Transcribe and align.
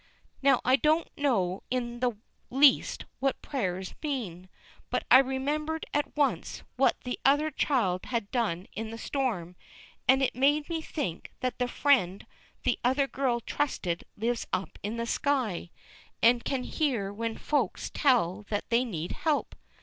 Now 0.41 0.61
I 0.65 0.77
don't 0.77 1.15
know 1.15 1.61
in 1.69 1.99
the 1.99 2.13
least 2.49 3.05
what 3.19 3.39
"prayers" 3.43 3.93
mean, 4.01 4.49
but 4.89 5.03
I 5.11 5.19
remembered 5.19 5.85
at 5.93 6.17
once 6.17 6.63
what 6.75 6.99
that 7.01 7.17
other 7.23 7.51
child 7.51 8.05
had 8.07 8.31
done 8.31 8.65
in 8.73 8.89
the 8.89 8.97
storm, 8.97 9.55
and 10.07 10.23
it 10.23 10.33
made 10.33 10.69
me 10.69 10.81
think 10.81 11.31
that 11.41 11.59
the 11.59 11.67
Friend 11.67 12.25
the 12.63 12.79
other 12.83 13.03
little 13.03 13.13
girl 13.15 13.39
trusted 13.41 14.03
lives 14.17 14.47
up 14.51 14.79
in 14.81 14.97
the 14.97 15.05
sky, 15.05 15.69
and 16.19 16.43
can 16.43 16.63
hear 16.63 17.13
when 17.13 17.37
Folks 17.37 17.91
tell 17.93 18.41
that 18.49 18.71
they 18.71 18.83
need 18.83 19.11
help. 19.11 19.53